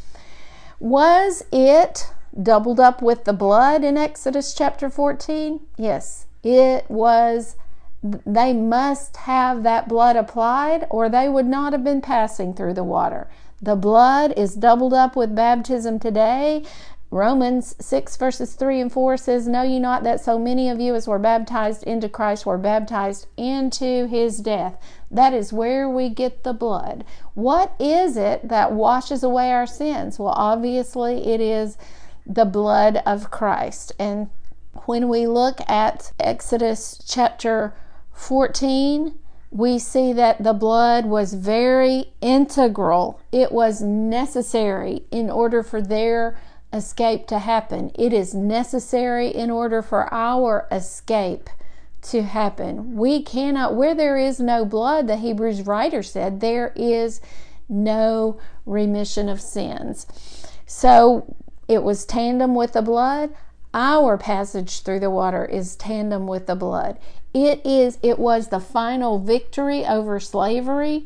Was 0.79 1.43
it 1.51 2.12
doubled 2.41 2.79
up 2.79 3.01
with 3.01 3.24
the 3.24 3.34
blood 3.34 3.84
in 3.84 3.98
Exodus 3.98 4.53
chapter 4.53 4.89
14? 4.89 5.62
Yes, 5.77 6.25
it 6.43 6.89
was. 6.89 7.55
They 8.03 8.53
must 8.53 9.15
have 9.17 9.63
that 9.63 9.88
blood 9.88 10.15
applied, 10.15 10.88
or 10.89 11.08
they 11.08 11.29
would 11.29 11.46
not 11.46 11.74
have 11.74 11.84
been 11.84 12.01
passing 12.01 12.53
through 12.53 12.74
the 12.74 12.84
water. 12.84 13.29
The 13.62 13.75
blood 13.75 14.34
is 14.36 14.55
doubled 14.55 14.93
up 14.93 15.15
with 15.15 15.36
baptism 15.36 16.00
today 16.00 16.63
Romans 17.12 17.75
6 17.81 18.15
verses 18.15 18.53
3 18.53 18.79
and 18.79 18.91
4 18.91 19.17
says, 19.17 19.46
Know 19.46 19.63
ye 19.63 19.79
not 19.79 20.03
that 20.03 20.22
so 20.22 20.39
many 20.39 20.70
of 20.70 20.79
you 20.79 20.96
as 20.96 21.10
were 21.10 21.20
baptized 21.20 21.84
into 21.84 22.08
Christ 22.08 22.46
were 22.46 22.58
baptized 22.58 23.27
into 23.36 24.08
his 24.08 24.38
death? 24.38 24.81
That 25.12 25.34
is 25.34 25.51
where 25.51 25.89
we 25.89 26.08
get 26.08 26.43
the 26.43 26.53
blood. 26.53 27.03
What 27.34 27.75
is 27.79 28.15
it 28.15 28.48
that 28.48 28.72
washes 28.72 29.24
away 29.24 29.51
our 29.51 29.67
sins? 29.67 30.20
Well, 30.20 30.34
obviously, 30.38 31.27
it 31.27 31.41
is 31.41 31.77
the 32.25 32.46
blood 32.46 33.03
of 33.05 33.29
Christ. 33.29 33.91
And 34.00 34.29
when 34.86 35.10
we 35.10 35.27
look 35.27 35.60
at 35.70 36.13
Exodus 36.17 37.03
chapter 37.05 37.74
14, 38.21 39.17
we 39.49 39.79
see 39.79 40.13
that 40.13 40.43
the 40.43 40.53
blood 40.53 41.05
was 41.05 41.33
very 41.33 42.13
integral. 42.21 43.19
It 43.31 43.51
was 43.51 43.81
necessary 43.81 45.03
in 45.11 45.29
order 45.29 45.63
for 45.63 45.81
their 45.81 46.37
escape 46.71 47.27
to 47.27 47.39
happen. 47.39 47.91
It 47.95 48.13
is 48.13 48.33
necessary 48.33 49.27
in 49.27 49.49
order 49.49 49.81
for 49.81 50.11
our 50.13 50.67
escape 50.71 51.49
to 52.03 52.21
happen. 52.21 52.95
We 52.95 53.23
cannot, 53.23 53.75
where 53.75 53.95
there 53.95 54.17
is 54.17 54.39
no 54.39 54.65
blood, 54.65 55.07
the 55.07 55.17
Hebrews 55.17 55.63
writer 55.63 56.03
said, 56.03 56.39
there 56.39 56.73
is 56.75 57.21
no 57.67 58.39
remission 58.65 59.29
of 59.29 59.41
sins. 59.41 60.05
So 60.65 61.35
it 61.67 61.83
was 61.83 62.05
tandem 62.05 62.53
with 62.53 62.73
the 62.73 62.81
blood. 62.81 63.33
Our 63.73 64.17
passage 64.17 64.83
through 64.83 64.99
the 64.99 65.09
water 65.09 65.45
is 65.45 65.75
tandem 65.75 66.27
with 66.27 66.45
the 66.45 66.55
blood. 66.55 66.99
It 67.33 67.65
is, 67.65 67.97
it 68.01 68.19
was 68.19 68.47
the 68.47 68.59
final 68.59 69.19
victory 69.19 69.85
over 69.85 70.19
slavery. 70.19 71.05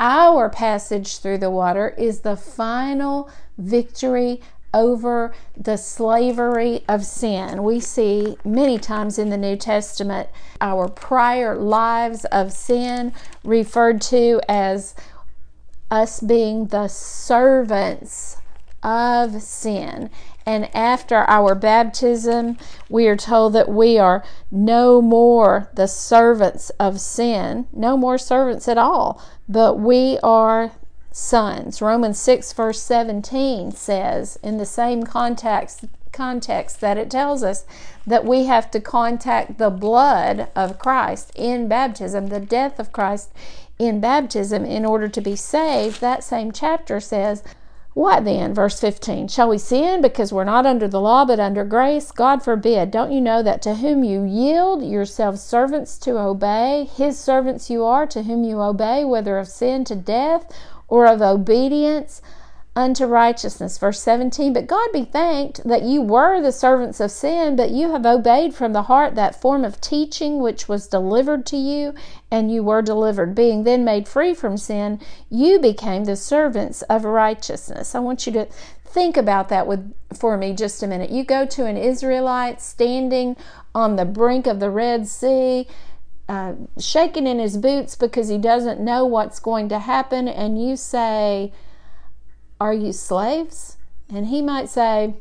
Our 0.00 0.48
passage 0.48 1.18
through 1.18 1.38
the 1.38 1.50
water 1.50 1.94
is 1.98 2.20
the 2.20 2.36
final 2.36 3.30
victory 3.58 4.40
over 4.72 5.32
the 5.56 5.76
slavery 5.76 6.84
of 6.88 7.04
sin. 7.04 7.62
We 7.62 7.80
see 7.80 8.36
many 8.44 8.78
times 8.78 9.18
in 9.18 9.30
the 9.30 9.38
New 9.38 9.56
Testament 9.56 10.28
our 10.60 10.88
prior 10.88 11.56
lives 11.56 12.26
of 12.26 12.52
sin 12.52 13.12
referred 13.42 14.02
to 14.02 14.40
as 14.48 14.94
us 15.90 16.20
being 16.20 16.66
the 16.66 16.88
servants 16.88 18.36
of 18.82 19.40
sin. 19.40 20.10
And 20.46 20.72
after 20.74 21.28
our 21.28 21.56
baptism, 21.56 22.56
we 22.88 23.08
are 23.08 23.16
told 23.16 23.52
that 23.54 23.68
we 23.68 23.98
are 23.98 24.24
no 24.48 25.02
more 25.02 25.68
the 25.74 25.88
servants 25.88 26.70
of 26.78 27.00
sin, 27.00 27.66
no 27.72 27.96
more 27.96 28.16
servants 28.16 28.68
at 28.68 28.78
all, 28.78 29.20
but 29.48 29.74
we 29.74 30.20
are 30.22 30.70
sons. 31.10 31.82
Romans 31.82 32.20
6, 32.20 32.52
verse 32.52 32.80
17 32.80 33.72
says, 33.72 34.38
in 34.40 34.58
the 34.58 34.66
same 34.66 35.02
context, 35.02 35.86
context 36.12 36.80
that 36.80 36.96
it 36.96 37.10
tells 37.10 37.42
us 37.42 37.64
that 38.06 38.24
we 38.24 38.44
have 38.44 38.70
to 38.70 38.80
contact 38.80 39.58
the 39.58 39.70
blood 39.70 40.48
of 40.54 40.78
Christ 40.78 41.32
in 41.34 41.66
baptism, 41.66 42.28
the 42.28 42.38
death 42.38 42.78
of 42.78 42.92
Christ 42.92 43.32
in 43.78 43.98
baptism 43.98 44.64
in 44.64 44.84
order 44.84 45.08
to 45.08 45.20
be 45.20 45.34
saved, 45.34 46.00
that 46.00 46.22
same 46.22 46.52
chapter 46.52 47.00
says, 47.00 47.42
what 47.96 48.26
then? 48.26 48.52
Verse 48.52 48.78
15 48.78 49.28
Shall 49.28 49.48
we 49.48 49.56
sin 49.56 50.02
because 50.02 50.30
we're 50.30 50.44
not 50.44 50.66
under 50.66 50.86
the 50.86 51.00
law 51.00 51.24
but 51.24 51.40
under 51.40 51.64
grace? 51.64 52.12
God 52.12 52.42
forbid. 52.42 52.90
Don't 52.90 53.10
you 53.10 53.22
know 53.22 53.42
that 53.42 53.62
to 53.62 53.76
whom 53.76 54.04
you 54.04 54.22
yield 54.22 54.84
yourselves 54.84 55.40
servants 55.42 55.96
to 56.00 56.18
obey, 56.18 56.90
his 56.94 57.18
servants 57.18 57.70
you 57.70 57.84
are, 57.84 58.06
to 58.08 58.24
whom 58.24 58.44
you 58.44 58.60
obey, 58.60 59.02
whether 59.02 59.38
of 59.38 59.48
sin 59.48 59.82
to 59.84 59.96
death 59.96 60.46
or 60.88 61.06
of 61.06 61.22
obedience 61.22 62.20
unto 62.76 63.06
righteousness. 63.06 63.78
Verse 63.78 64.00
17, 64.02 64.52
but 64.52 64.66
God 64.66 64.88
be 64.92 65.04
thanked 65.04 65.64
that 65.64 65.82
you 65.82 66.02
were 66.02 66.42
the 66.42 66.52
servants 66.52 67.00
of 67.00 67.10
sin, 67.10 67.56
but 67.56 67.70
you 67.70 67.90
have 67.92 68.04
obeyed 68.04 68.54
from 68.54 68.74
the 68.74 68.82
heart 68.82 69.14
that 69.14 69.40
form 69.40 69.64
of 69.64 69.80
teaching 69.80 70.38
which 70.40 70.68
was 70.68 70.86
delivered 70.86 71.46
to 71.46 71.56
you, 71.56 71.94
and 72.30 72.52
you 72.52 72.62
were 72.62 72.82
delivered. 72.82 73.34
Being 73.34 73.64
then 73.64 73.82
made 73.82 74.06
free 74.06 74.34
from 74.34 74.58
sin, 74.58 75.00
you 75.30 75.58
became 75.58 76.04
the 76.04 76.16
servants 76.16 76.82
of 76.82 77.04
righteousness. 77.04 77.94
I 77.94 78.00
want 78.00 78.26
you 78.26 78.32
to 78.34 78.44
think 78.84 79.16
about 79.16 79.48
that 79.48 79.66
with 79.66 79.94
for 80.14 80.36
me 80.36 80.52
just 80.52 80.82
a 80.82 80.86
minute. 80.86 81.10
You 81.10 81.24
go 81.24 81.46
to 81.46 81.64
an 81.64 81.78
Israelite 81.78 82.60
standing 82.60 83.36
on 83.74 83.96
the 83.96 84.04
brink 84.04 84.46
of 84.46 84.60
the 84.60 84.70
Red 84.70 85.08
Sea. 85.08 85.66
Uh, 86.28 86.54
shaking 86.76 87.24
in 87.24 87.38
his 87.38 87.56
boots 87.56 87.94
because 87.94 88.28
he 88.28 88.36
doesn't 88.36 88.80
know 88.80 89.04
what's 89.04 89.38
going 89.38 89.68
to 89.68 89.78
happen, 89.78 90.26
and 90.26 90.60
you 90.60 90.76
say, 90.76 91.52
are 92.60 92.74
you 92.74 92.92
slaves? 92.92 93.76
And 94.08 94.26
he 94.28 94.42
might 94.42 94.68
say, 94.68 95.14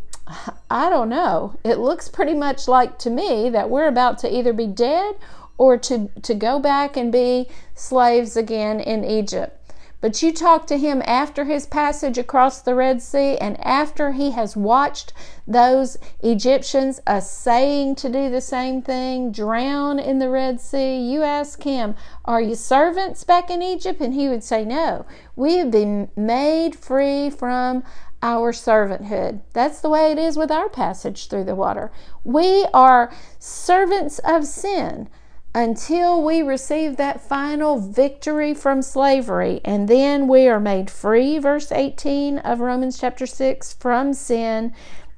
I 0.70 0.90
don't 0.90 1.10
know. 1.10 1.58
It 1.64 1.78
looks 1.78 2.10
pretty 2.10 2.34
much 2.34 2.68
like 2.68 2.98
to 3.00 3.10
me 3.10 3.50
that 3.50 3.70
we're 3.70 3.88
about 3.88 4.18
to 4.20 4.34
either 4.34 4.54
be 4.54 4.68
dead 4.68 5.16
or 5.58 5.78
to, 5.78 6.10
to 6.22 6.34
go 6.34 6.60
back 6.60 6.98
and 6.98 7.12
be 7.12 7.48
slaves 7.74 8.36
again 8.36 8.80
in 8.80 9.04
Egypt. 9.04 9.65
But 10.06 10.22
you 10.22 10.32
talk 10.32 10.68
to 10.68 10.78
him 10.78 11.02
after 11.08 11.46
his 11.46 11.66
passage 11.66 12.20
across 12.20 12.62
the 12.62 12.76
Red 12.76 13.02
Sea 13.02 13.40
and 13.40 13.60
after 13.66 14.12
he 14.12 14.30
has 14.34 14.56
watched 14.56 15.14
those 15.48 15.98
Egyptians 16.20 17.02
essaying 17.08 17.96
to 17.96 18.10
do 18.10 18.30
the 18.30 18.40
same 18.40 18.84
thing, 18.84 19.32
drown 19.32 19.98
in 19.98 20.20
the 20.20 20.30
Red 20.30 20.62
Sea. 20.62 20.96
You 20.96 21.24
ask 21.24 21.64
him, 21.64 21.96
Are 22.24 22.40
you 22.40 22.54
servants 22.54 23.24
back 23.24 23.50
in 23.50 23.64
Egypt? 23.64 24.00
And 24.00 24.14
he 24.14 24.30
would 24.30 24.44
say, 24.44 24.64
No, 24.64 25.08
we 25.36 25.58
have 25.58 25.72
been 25.72 26.12
made 26.16 26.76
free 26.76 27.32
from 27.32 27.84
our 28.22 28.52
servanthood. 28.52 29.42
That's 29.54 29.82
the 29.82 29.90
way 29.90 30.12
it 30.12 30.20
is 30.20 30.38
with 30.38 30.52
our 30.52 30.70
passage 30.70 31.30
through 31.30 31.46
the 31.46 31.56
water. 31.56 31.92
We 32.24 32.68
are 32.76 33.12
servants 33.40 34.20
of 34.20 34.46
sin 34.46 35.10
until 35.56 36.22
we 36.22 36.42
receive 36.42 36.98
that 36.98 37.22
final 37.22 37.80
victory 37.80 38.54
from 38.54 38.82
slavery. 38.82 39.62
And 39.64 39.88
then 39.88 40.28
we 40.28 40.50
are 40.50 40.60
made 40.60 40.92
free, 40.92 41.40
verse 41.40 41.72
18 41.72 42.40
of 42.40 42.60
Romans 42.60 43.00
chapter 43.00 43.26
6, 43.26 43.74
from 43.76 44.14
sin, 44.14 44.74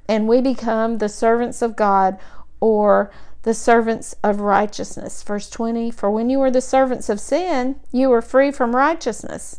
and 0.08 0.28
we 0.28 0.40
become 0.40 0.98
the 0.98 1.08
servants 1.08 1.60
of 1.60 1.74
God 1.74 2.18
or 2.60 3.10
the 3.42 3.52
servants 3.52 4.14
of 4.22 4.38
righteousness. 4.38 5.24
Verse 5.24 5.50
20 5.50 5.90
For 5.90 6.08
when 6.08 6.30
you 6.30 6.38
were 6.38 6.52
the 6.52 6.60
servants 6.60 7.08
of 7.08 7.18
sin, 7.18 7.74
you 7.90 8.08
were 8.08 8.22
free 8.22 8.52
from 8.52 8.76
righteousness. 8.76 9.58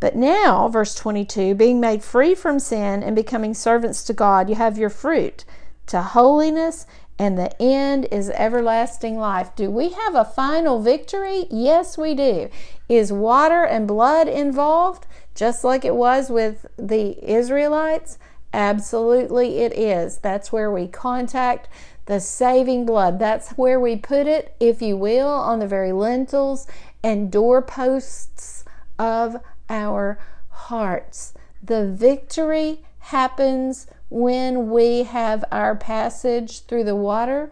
But 0.00 0.16
now, 0.16 0.66
verse 0.68 0.94
22, 0.94 1.54
being 1.54 1.78
made 1.78 2.02
free 2.02 2.34
from 2.34 2.58
sin 2.58 3.02
and 3.02 3.14
becoming 3.14 3.52
servants 3.52 4.02
to 4.04 4.14
God, 4.14 4.48
you 4.48 4.54
have 4.54 4.78
your 4.78 4.88
fruit 4.88 5.44
to 5.88 6.00
holiness 6.00 6.86
and 7.20 7.36
the 7.36 7.52
end 7.62 8.08
is 8.10 8.30
everlasting 8.30 9.18
life. 9.18 9.54
Do 9.54 9.70
we 9.70 9.90
have 9.90 10.14
a 10.14 10.24
final 10.24 10.80
victory? 10.80 11.44
Yes, 11.50 11.98
we 11.98 12.14
do. 12.14 12.48
Is 12.88 13.12
water 13.12 13.62
and 13.62 13.86
blood 13.86 14.26
involved, 14.26 15.06
just 15.34 15.62
like 15.62 15.84
it 15.84 15.94
was 15.94 16.30
with 16.30 16.64
the 16.78 17.22
Israelites? 17.22 18.18
Absolutely, 18.54 19.58
it 19.58 19.78
is. 19.78 20.16
That's 20.16 20.50
where 20.50 20.70
we 20.70 20.88
contact 20.88 21.68
the 22.06 22.20
saving 22.20 22.86
blood. 22.86 23.18
That's 23.18 23.50
where 23.50 23.78
we 23.78 23.96
put 23.96 24.26
it, 24.26 24.56
if 24.58 24.80
you 24.80 24.96
will, 24.96 25.28
on 25.28 25.58
the 25.58 25.68
very 25.68 25.92
lintels 25.92 26.66
and 27.02 27.30
doorposts 27.30 28.64
of 28.98 29.36
our 29.68 30.18
hearts. 30.48 31.34
The 31.62 31.86
victory 31.86 32.80
happens 32.98 33.88
when 34.10 34.70
we 34.70 35.04
have 35.04 35.44
our 35.50 35.74
passage 35.74 36.64
through 36.66 36.84
the 36.84 36.96
water 36.96 37.50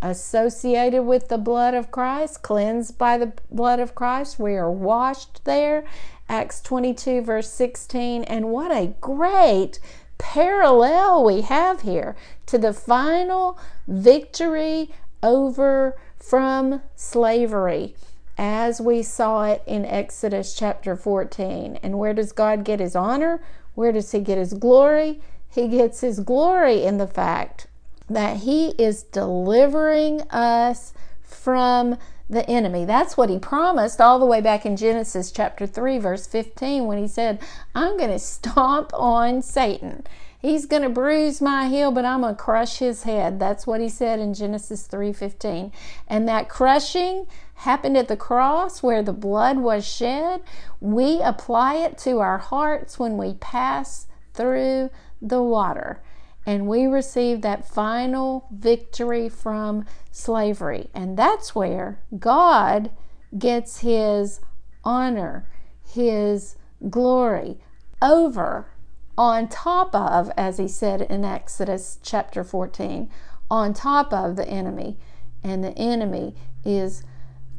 associated 0.00 1.02
with 1.02 1.28
the 1.28 1.38
blood 1.38 1.74
of 1.74 1.90
Christ, 1.90 2.42
cleansed 2.42 2.98
by 2.98 3.18
the 3.18 3.32
blood 3.50 3.78
of 3.80 3.94
Christ. 3.94 4.38
We 4.38 4.54
are 4.54 4.70
washed 4.70 5.44
there. 5.44 5.84
Acts 6.28 6.60
22, 6.60 7.22
verse 7.22 7.50
16. 7.50 8.24
And 8.24 8.50
what 8.50 8.70
a 8.70 8.94
great 9.00 9.78
parallel 10.18 11.24
we 11.24 11.42
have 11.42 11.82
here 11.82 12.16
to 12.46 12.58
the 12.58 12.72
final 12.72 13.58
victory 13.86 14.90
over 15.22 15.96
from 16.16 16.80
slavery 16.94 17.94
as 18.36 18.80
we 18.80 19.02
saw 19.02 19.44
it 19.44 19.62
in 19.66 19.84
Exodus 19.84 20.54
chapter 20.54 20.94
14. 20.94 21.78
And 21.82 21.98
where 21.98 22.14
does 22.14 22.32
God 22.32 22.64
get 22.64 22.78
his 22.78 22.94
honor? 22.94 23.42
Where 23.74 23.90
does 23.90 24.12
he 24.12 24.20
get 24.20 24.38
his 24.38 24.54
glory? 24.54 25.20
He 25.48 25.68
gets 25.68 26.00
his 26.00 26.20
glory 26.20 26.84
in 26.84 26.98
the 26.98 27.06
fact 27.06 27.66
that 28.08 28.38
he 28.38 28.70
is 28.78 29.02
delivering 29.02 30.22
us 30.30 30.92
from 31.22 31.98
the 32.30 32.48
enemy. 32.48 32.84
That's 32.84 33.16
what 33.16 33.30
he 33.30 33.38
promised 33.38 34.00
all 34.00 34.18
the 34.18 34.26
way 34.26 34.40
back 34.40 34.66
in 34.66 34.76
Genesis 34.76 35.30
chapter 35.30 35.66
3, 35.66 35.98
verse 35.98 36.26
15, 36.26 36.86
when 36.86 36.98
he 36.98 37.08
said, 37.08 37.40
I'm 37.74 37.96
going 37.96 38.10
to 38.10 38.18
stomp 38.18 38.92
on 38.94 39.42
Satan. 39.42 40.04
He's 40.40 40.66
going 40.66 40.82
to 40.82 40.88
bruise 40.88 41.40
my 41.40 41.68
heel, 41.68 41.90
but 41.90 42.04
I'm 42.04 42.20
going 42.20 42.36
to 42.36 42.40
crush 42.40 42.78
his 42.78 43.02
head. 43.02 43.40
That's 43.40 43.66
what 43.66 43.80
he 43.80 43.88
said 43.88 44.20
in 44.20 44.34
Genesis 44.34 44.86
3:15. 44.86 45.72
And 46.06 46.28
that 46.28 46.48
crushing 46.48 47.26
happened 47.54 47.96
at 47.96 48.06
the 48.06 48.16
cross 48.16 48.80
where 48.80 49.02
the 49.02 49.12
blood 49.12 49.58
was 49.58 49.84
shed. 49.84 50.42
We 50.80 51.20
apply 51.20 51.76
it 51.78 51.98
to 51.98 52.20
our 52.20 52.38
hearts 52.38 53.00
when 53.00 53.16
we 53.16 53.34
pass 53.34 54.06
through 54.32 54.90
the 55.20 55.42
water. 55.42 56.02
And 56.46 56.66
we 56.66 56.86
receive 56.86 57.42
that 57.42 57.68
final 57.68 58.46
victory 58.50 59.28
from 59.28 59.84
slavery. 60.10 60.88
And 60.94 61.16
that's 61.16 61.54
where 61.54 62.00
God 62.18 62.90
gets 63.36 63.80
his 63.80 64.40
honor, 64.84 65.46
his 65.86 66.56
glory 66.88 67.58
over, 68.00 68.70
on 69.18 69.48
top 69.48 69.94
of, 69.94 70.30
as 70.36 70.58
he 70.58 70.68
said 70.68 71.02
in 71.02 71.24
Exodus 71.24 71.98
chapter 72.02 72.44
14, 72.44 73.10
on 73.50 73.74
top 73.74 74.12
of 74.12 74.36
the 74.36 74.48
enemy. 74.48 74.96
And 75.42 75.62
the 75.62 75.76
enemy 75.76 76.34
is 76.64 77.02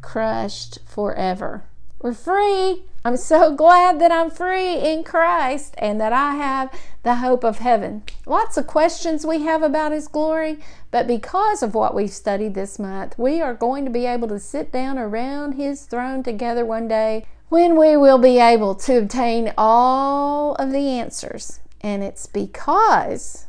crushed 0.01 0.79
forever. 0.85 1.65
We're 2.01 2.13
free. 2.13 2.83
I'm 3.03 3.17
so 3.17 3.53
glad 3.53 3.99
that 3.99 4.09
I'm 4.09 4.31
free 4.31 4.75
in 4.75 5.03
Christ 5.03 5.75
and 5.77 5.99
that 5.99 6.13
I 6.13 6.35
have 6.35 6.71
the 7.03 7.15
hope 7.15 7.43
of 7.43 7.59
heaven. 7.59 8.03
Lots 8.25 8.55
of 8.55 8.67
questions 8.67 9.25
we 9.25 9.41
have 9.41 9.63
about 9.63 9.91
His 9.91 10.07
glory, 10.07 10.59
but 10.91 11.07
because 11.07 11.61
of 11.61 11.75
what 11.75 11.93
we've 11.93 12.09
studied 12.09 12.53
this 12.53 12.79
month, 12.79 13.19
we 13.19 13.41
are 13.41 13.53
going 13.53 13.83
to 13.83 13.91
be 13.91 14.05
able 14.05 14.29
to 14.29 14.39
sit 14.39 14.71
down 14.71 14.97
around 14.97 15.53
His 15.53 15.81
throne 15.81 16.23
together 16.23 16.65
one 16.65 16.87
day 16.87 17.25
when 17.49 17.77
we 17.77 17.97
will 17.97 18.17
be 18.17 18.39
able 18.39 18.75
to 18.75 18.97
obtain 18.97 19.51
all 19.57 20.55
of 20.55 20.71
the 20.71 20.87
answers. 20.87 21.59
And 21.81 22.01
it's 22.01 22.27
because 22.27 23.45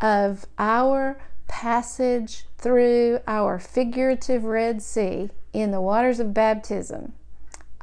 of 0.00 0.46
our 0.58 1.18
passage 1.46 2.46
through 2.56 3.18
our 3.28 3.58
figurative 3.58 4.44
Red 4.44 4.80
Sea 4.80 5.28
in 5.52 5.72
the 5.72 5.82
waters 5.82 6.20
of 6.20 6.32
baptism 6.32 7.12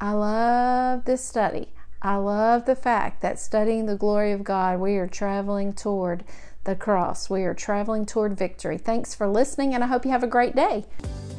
I 0.03 0.13
love 0.13 1.05
this 1.05 1.23
study. 1.23 1.67
I 2.01 2.15
love 2.15 2.65
the 2.65 2.75
fact 2.75 3.21
that 3.21 3.37
studying 3.37 3.85
the 3.85 3.95
glory 3.95 4.31
of 4.31 4.43
God, 4.43 4.79
we 4.79 4.97
are 4.97 5.05
traveling 5.05 5.73
toward 5.73 6.23
the 6.63 6.75
cross. 6.75 7.29
We 7.29 7.43
are 7.43 7.53
traveling 7.53 8.07
toward 8.07 8.35
victory. 8.35 8.79
Thanks 8.79 9.13
for 9.13 9.27
listening, 9.27 9.75
and 9.75 9.83
I 9.83 9.87
hope 9.87 10.03
you 10.03 10.09
have 10.09 10.23
a 10.23 10.27
great 10.27 10.55
day. 10.55 10.85